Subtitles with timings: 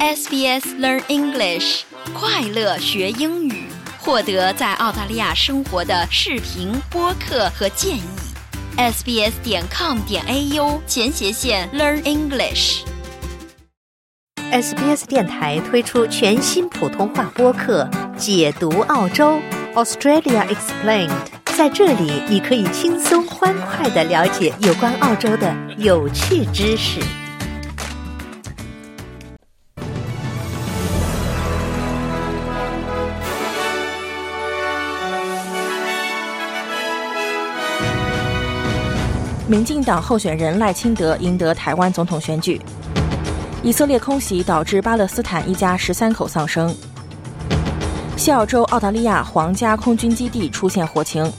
[0.00, 1.80] SBS Learn English，
[2.14, 3.64] 快乐学英语，
[3.98, 8.02] 获得在澳大利亚生活的视频、播客和建议。
[8.76, 12.82] sbs 点 com 点 au 前斜线 Learn English。
[14.52, 19.40] SBS 电台推出全新普通话播客《解读澳洲
[19.74, 21.10] Australia Explained》。
[21.56, 27.00] 在这里，你可以轻松欢快的了解有关澳洲的有趣知识。
[39.48, 42.60] 民进党候选人赖清德赢得台湾总统选举。
[43.62, 46.74] 以色列空袭导致巴勒斯坦一家十三口丧生。
[48.14, 51.32] 西澳洲澳大利亚皇家空军基地出现火情。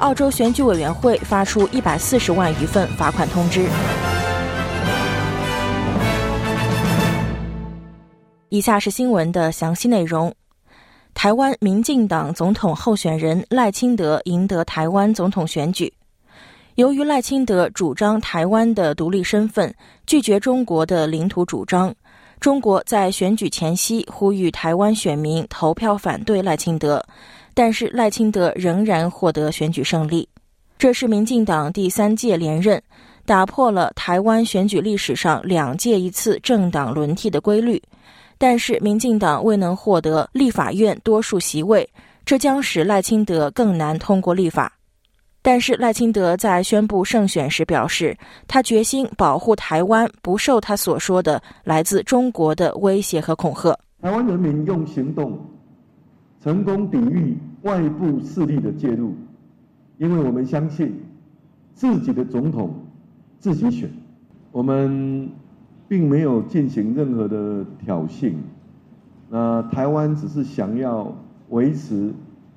[0.00, 3.66] 澳洲选举委员会发出一百四十万余份罚款通知。
[8.50, 10.30] 以下是新闻的详细内容。
[11.14, 15.90] 台湾民进党总统候选人赖清德赢得台湾总统选举。
[16.78, 19.74] 由于赖清德主张台湾的独立身份，
[20.06, 21.92] 拒绝中国的领土主张，
[22.38, 27.04] 中国在选举前夕呼吁台湾选民投票反对赖清德，
[27.52, 30.28] 但是赖清德仍然获得选举胜利。
[30.78, 32.80] 这是民进党第三届连任，
[33.26, 37.82] 打破了台湾选举历史上两届一次政党轮替的规律。
[38.38, 41.90] 但是民进党未能获得立法院多数席位，
[42.24, 44.72] 这将使赖清德更难通过立法。
[45.50, 48.14] 但是赖清德在宣布胜选时表示，
[48.46, 53.74] 他决心保护台湾不受他所说的来自中国的威胁和恐吓。
[54.02, 55.38] 台湾人民用行动
[56.38, 59.14] 成功抵御外部势力的介入，
[59.96, 61.00] 因为我们相信
[61.72, 62.74] 自己的总统
[63.38, 63.90] 自己选，
[64.52, 65.30] 我们
[65.88, 68.34] 并没有进行任何的挑衅。
[69.30, 71.10] 那台湾只是想要
[71.48, 72.12] 维持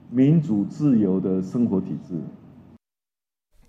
[0.09, 2.16] 民主自由的生活体制。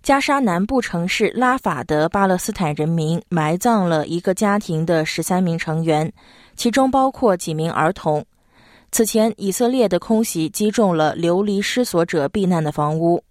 [0.03, 6.13] 加沙南部城市拉法的巴勒斯坦人民埋葬了一个家庭的十三名成员，
[6.57, 8.25] 其中包括几名儿童。
[8.91, 13.23] 此前，以色列的空袭击中了流离失所者避难的房屋。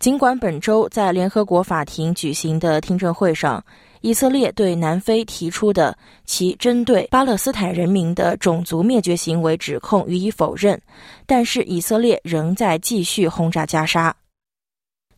[0.00, 3.64] 尽管本周在联合国法庭举行的听证会上，
[4.00, 10.78] 以色列对南非提出的其针对巴勒斯坦人民的种族灭绝行为指控予以否认，
[11.26, 14.12] 但是以色列仍在继续轰炸加沙。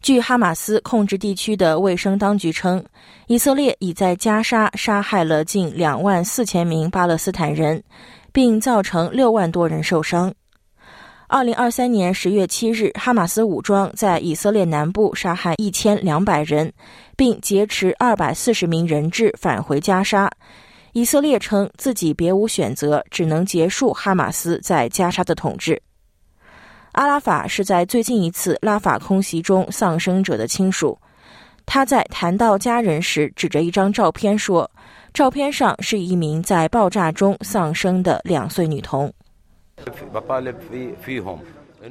[0.01, 2.83] 据哈马斯控制地区的卫生当局称，
[3.27, 7.83] 以色列已在加沙杀害了近两万四千名巴勒斯坦人，
[8.33, 10.33] 并造成六万多人受伤。
[11.27, 16.73] 二零二三年十月七日，哈马斯武装在以色列南部杀害一千两百人，
[17.17, 20.31] 并劫持二百四十名人质返回加沙。
[20.93, 25.81] 以色列称自己别无选择，只能结束哈马斯在加沙的统治。
[26.98, 30.98] 阿拉法是在最近一次拉法空袭中丧生者的亲属。
[31.66, 34.70] 他在谈到家人时，指着一张照片说：“
[35.14, 39.12] 照片上是一名在爆炸中丧生的两岁女童。”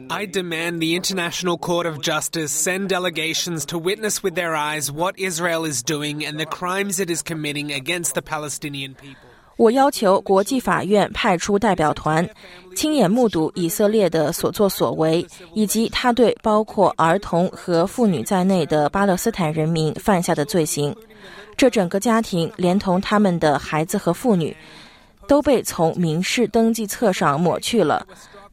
[0.08, 5.18] I demand the International Court of Justice send delegations to witness with their eyes what
[5.18, 9.25] Israel is doing and the crimes it is committing against the Palestinian people.
[9.57, 12.27] 我要求国际法院派出代表团，
[12.75, 20.95] 亲眼目睹以色列的所作所为，以及他对包括儿童和妇女在内的巴勒斯坦人民犯下的罪行。
[21.55, 24.55] 这整个家庭，连同他们的孩子和妇女，
[25.27, 28.05] 都被从民事登记册上抹去了。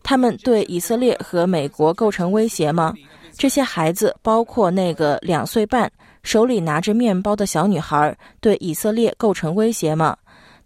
[0.03, 2.95] 他们对以色列和美国构成威胁吗？
[3.37, 5.91] 这些孩子，包括那个两岁半、
[6.23, 10.17] 手里拿着面包的小女孩，对以色列构成威胁吗？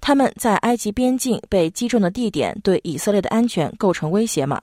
[0.01, 4.61] 他们在埃及边境被击中的地点对以色列的安全构成威胁吗？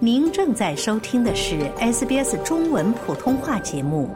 [0.00, 4.10] 您正在收听的是 SBS 中文普通话节目。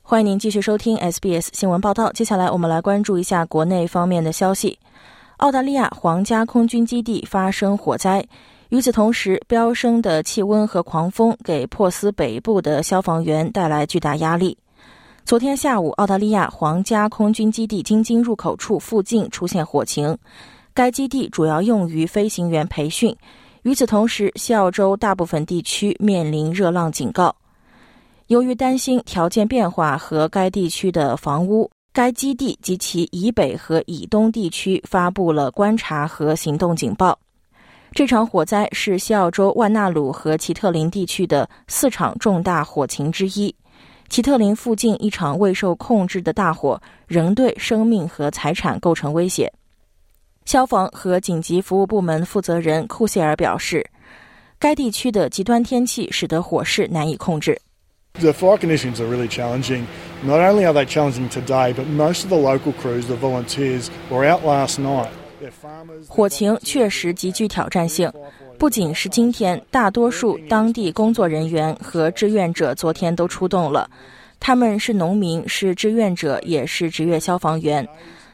[0.00, 2.10] 欢迎您继续收听 SBS 新闻报道。
[2.12, 4.78] 接下来，我们来关注一下国内方面的消息。
[5.36, 8.26] 澳大利亚皇家空军基地发生火灾。
[8.70, 14.56] 与此同时，飙升的气温和狂风给珀斯北部的消防员带来巨大压力。
[15.28, 20.16] 昨天下午，澳大利亚皇家空军基地京津入口处附近出现火情。
[20.72, 23.14] 该基地主要用于飞行员培训。
[23.60, 27.36] 与此同时，西澳洲大部分地区面临热浪警告。
[28.28, 37.18] 由于担心条件变化和该地区的房屋，该基地及其以北和以东地区发布了观察和行动警报。
[37.92, 43.54] 这场火灾是西澳洲万纳鲁和奇特林地区的四场重大火情之一。
[44.08, 49.52] 奇特林附近一场未受控制的大火仍对生命和财产构成威胁。
[50.44, 53.86] 消防和紧急服务部门负责人库谢尔表示，
[54.58, 57.60] 该地区的极端天气使得火势难以控制。
[58.14, 59.84] The fire conditions are really challenging.
[60.24, 64.26] Not only are they challenging today, but most of the local crews, the volunteers, were
[64.26, 65.10] out last night.
[66.08, 68.10] 火情确实极具挑战性。
[68.58, 73.88] 不仅是今天，大多数当地工作人员和志愿者昨天都出动了。
[74.40, 77.88] 他们是农民，是志愿者，也是职业消防员。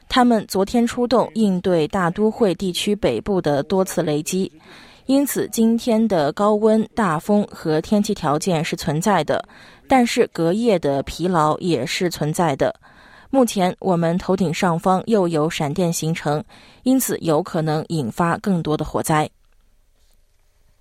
[0.09, 4.51] 他们昨天出动应对大都会地区北部的多次雷击，
[5.05, 9.47] 因此今天的高温、大风和天气条件是存在的。
[9.87, 12.75] 但是隔夜的疲劳也是存在的。
[13.29, 16.43] 目前我们头顶上方又有闪电形成，
[16.83, 19.29] 因此有可能引发更多的火灾。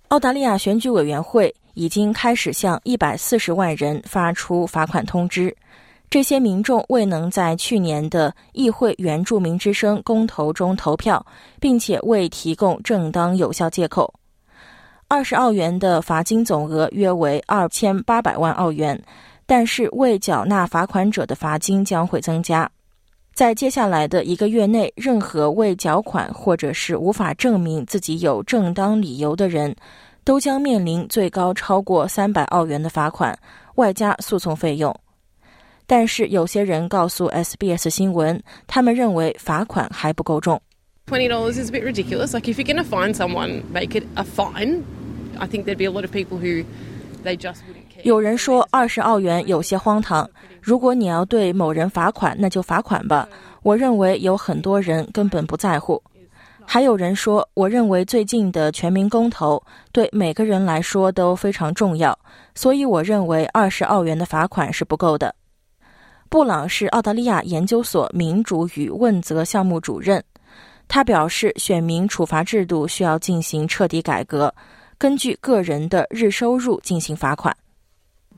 [0.08, 5.54] 澳大利亚选举委员会已经开始向一百四十万人发出罚款通知。
[6.10, 11.24] 这些民众未能在去年的议会原住民之声公投中投票，
[11.58, 14.12] 并且未提供正当有效借口。
[15.08, 19.02] 二十澳元的罚金总额约为二千八百万澳元，
[19.46, 22.70] 但是未缴纳罚款者的罚金将会增加。
[23.34, 29.74] 在接下来的一个月内，任何未缴款或者是无法证明自己有正当理由的人，
[30.22, 33.36] 都将面临最高超过三百澳元的罚款，
[33.74, 34.94] 外加诉讼费用。
[35.84, 40.62] 但是有些人告诉 SBS 新闻，他们认为罚款还不够重。
[41.06, 42.32] Twenty dollars is a bit ridiculous.
[42.32, 44.82] Like if you're going to find someone, make it a fine.
[45.38, 46.64] I think there'd be a lot of people who
[48.02, 50.28] 有人说二十澳元有些荒唐。
[50.60, 53.28] 如果你要对某人罚款，那就罚款吧。
[53.62, 56.02] 我认为有很多人根本不在乎。
[56.66, 59.62] 还有人说，我认为最近的全民公投
[59.92, 62.18] 对每个人来说都非常重要，
[62.54, 65.34] 所以我认为二十澳元的罚款是不够的。
[66.30, 70.24] 布朗是澳大利亚研究所民主与问责项目主任，
[70.88, 74.52] 他表示，选民处罚制度需要进行彻底改革，
[75.04, 77.54] 根据个人的日收入进行罚款。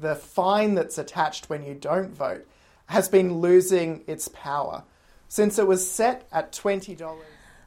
[0.01, 2.43] The fine that's attached when you don't vote
[2.89, 4.83] has been losing its power
[5.31, 7.23] since it was set at twenty dollars.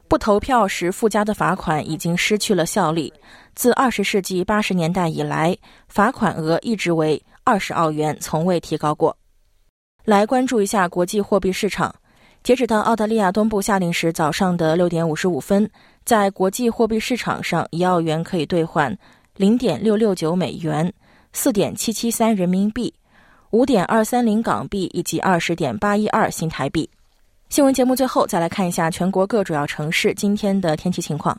[0.06, 3.10] 不投票时附加的罚款已经失去了效力。
[3.54, 5.56] 自二十世纪八十年代以来，
[5.88, 9.16] 罚款额一直为二十澳元，从未提高过。
[10.04, 11.94] 来关注一下国际货币市场。
[12.42, 15.70] 截止到澳大利亚东部下令时早上的六点五十五分，
[16.04, 18.96] 在国际货币市场上，一澳元可以兑换
[19.36, 20.90] 零点六六九美元、
[21.34, 22.92] 四点七七三人民币、
[23.50, 26.88] 五点二三零港币以及二十点八一二新台币。
[27.50, 31.38] 新闻节目最后再来看一下全国各主要城市今天的天气情况。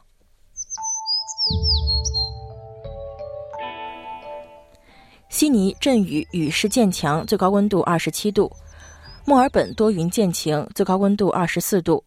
[5.29, 8.51] 悉尼阵雨，雨势渐强，最高温度二十七度；
[9.23, 12.03] 墨尔本多云见晴，最高温度二十四度；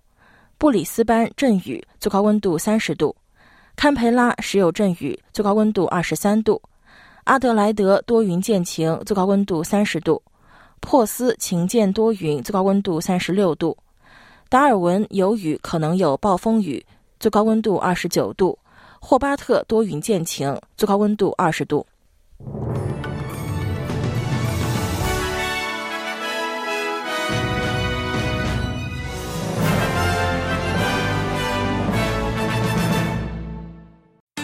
[0.58, 3.14] 布里斯班阵雨，最高温度三十度；
[3.76, 6.60] 堪培拉时有阵雨，最高温度二十三度；
[7.22, 10.20] 阿德莱德多云见晴，最高温度三十度；
[10.80, 13.76] 珀斯晴间多云，最高温度三十六度；
[14.48, 16.84] 达尔文有雨，可能有暴风雨，
[17.20, 18.58] 最高温度二十九度；
[19.00, 21.86] 霍巴特多云见晴，最高温度二十度。